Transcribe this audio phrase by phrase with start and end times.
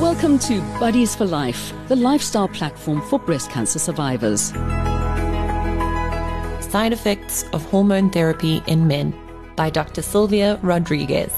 [0.00, 4.48] Welcome to Buddies for Life, the lifestyle platform for breast cancer survivors.
[6.70, 9.12] Side Effects of Hormone Therapy in Men
[9.56, 10.00] by Dr.
[10.00, 11.34] Sylvia Rodrigues.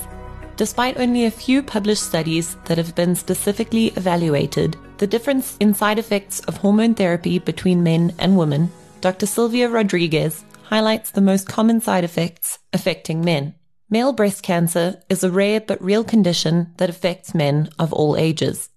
[0.54, 5.98] Despite only a few published studies that have been specifically evaluated the difference in side
[5.98, 8.70] effects of hormone therapy between men and women,
[9.00, 9.26] Dr.
[9.26, 13.56] Sylvia Rodrigues highlights the most common side effects affecting men.
[13.92, 18.70] Male breast cancer is a rare but real condition that affects men of all ages.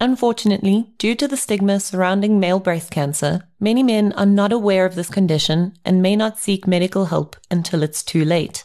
[0.00, 4.94] Unfortunately, due to the stigma surrounding male breast cancer, many men are not aware of
[4.94, 8.62] this condition and may not seek medical help until it's too late.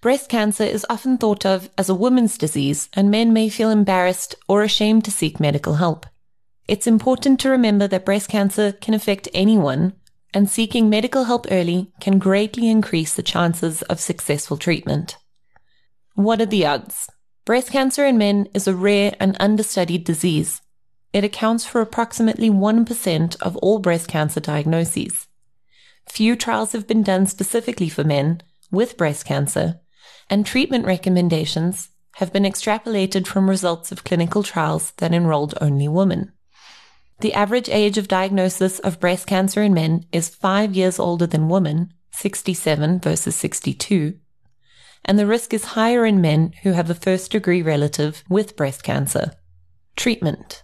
[0.00, 4.36] Breast cancer is often thought of as a woman's disease, and men may feel embarrassed
[4.46, 6.06] or ashamed to seek medical help.
[6.68, 9.94] It's important to remember that breast cancer can affect anyone,
[10.32, 15.16] and seeking medical help early can greatly increase the chances of successful treatment.
[16.14, 17.08] What are the odds?
[17.44, 20.60] Breast cancer in men is a rare and understudied disease.
[21.12, 25.26] It accounts for approximately 1% of all breast cancer diagnoses.
[26.08, 29.80] Few trials have been done specifically for men with breast cancer,
[30.28, 36.32] and treatment recommendations have been extrapolated from results of clinical trials that enrolled only women.
[37.20, 41.48] The average age of diagnosis of breast cancer in men is five years older than
[41.48, 44.18] women, 67 versus 62,
[45.04, 48.82] and the risk is higher in men who have a first degree relative with breast
[48.82, 49.32] cancer.
[49.96, 50.62] Treatment.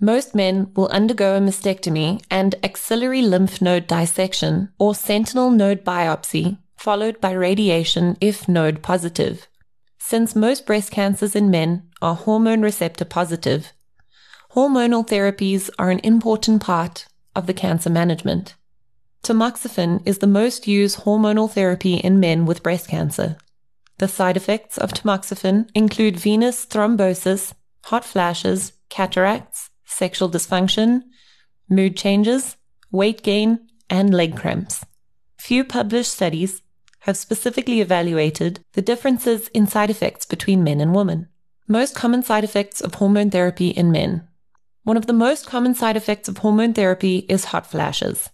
[0.00, 6.58] Most men will undergo a mastectomy and axillary lymph node dissection or sentinel node biopsy,
[6.76, 9.46] followed by radiation if node positive.
[9.98, 13.72] Since most breast cancers in men are hormone receptor positive,
[14.54, 18.54] hormonal therapies are an important part of the cancer management.
[19.22, 23.38] Tamoxifen is the most used hormonal therapy in men with breast cancer.
[23.98, 27.52] The side effects of tamoxifen include venous thrombosis,
[27.84, 31.02] hot flashes, cataracts, sexual dysfunction,
[31.68, 32.56] mood changes,
[32.90, 34.84] weight gain, and leg cramps.
[35.38, 36.62] Few published studies
[37.00, 41.28] have specifically evaluated the differences in side effects between men and women.
[41.68, 44.26] Most common side effects of hormone therapy in men.
[44.84, 48.30] One of the most common side effects of hormone therapy is hot flashes.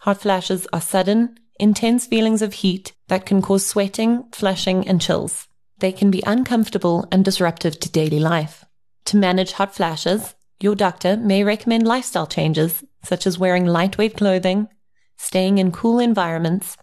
[0.00, 5.48] Hot flashes are sudden, intense feelings of heat that can cause sweating, flushing, and chills.
[5.78, 8.64] They can be uncomfortable and disruptive to daily life.
[9.06, 14.68] To manage hot flashes, your doctor may recommend lifestyle changes such as wearing lightweight clothing,
[15.16, 16.76] staying in cool environments,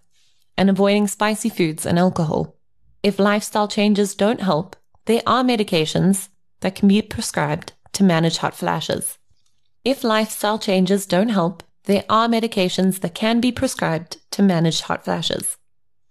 [0.57, 2.55] and avoiding spicy foods and alcohol.
[3.03, 4.75] If lifestyle changes don't help,
[5.05, 6.29] there are medications
[6.61, 9.17] that can be prescribed to manage hot flashes.
[9.83, 15.05] If lifestyle changes don't help, there are medications that can be prescribed to manage hot
[15.05, 15.57] flashes.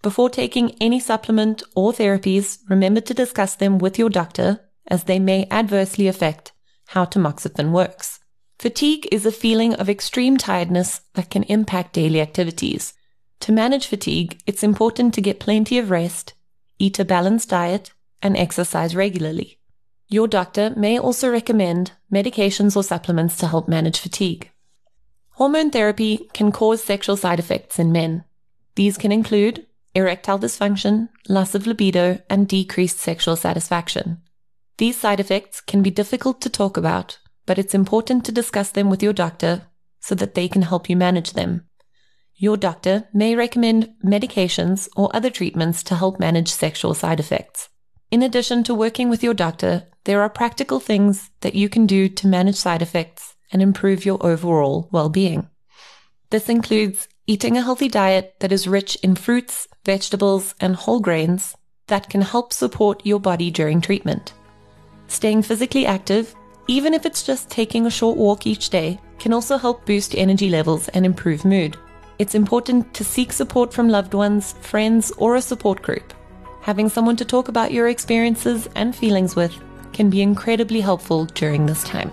[0.02, 5.18] Before taking any supplement or therapies, remember to discuss them with your doctor as they
[5.18, 6.52] may adversely affect
[6.88, 8.20] how tamoxifen works.
[8.58, 12.94] Fatigue is a feeling of extreme tiredness that can impact daily activities.
[13.40, 16.34] To manage fatigue, it's important to get plenty of rest,
[16.78, 17.92] eat a balanced diet,
[18.22, 19.58] and exercise regularly.
[20.08, 24.50] Your doctor may also recommend medications or supplements to help manage fatigue.
[25.34, 28.22] Hormone therapy can cause sexual side effects in men.
[28.76, 34.18] These can include erectile dysfunction, loss of libido, and decreased sexual satisfaction.
[34.78, 38.88] These side effects can be difficult to talk about, but it's important to discuss them
[38.90, 39.62] with your doctor
[39.98, 41.66] so that they can help you manage them.
[42.36, 47.70] Your doctor may recommend medications or other treatments to help manage sexual side effects.
[48.12, 52.08] In addition to working with your doctor, there are practical things that you can do
[52.08, 55.48] to manage side effects and improve your overall well being.
[56.30, 61.56] This includes eating a healthy diet that is rich in fruits, vegetables, and whole grains
[61.86, 64.32] that can help support your body during treatment.
[65.08, 66.34] Staying physically active,
[66.66, 70.48] even if it's just taking a short walk each day, can also help boost energy
[70.50, 71.76] levels and improve mood.
[72.18, 76.14] It's important to seek support from loved ones, friends, or a support group.
[76.62, 79.54] Having someone to talk about your experiences and feelings with
[79.92, 82.10] can be incredibly helpful during this time.